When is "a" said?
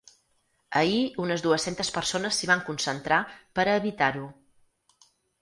3.67-3.77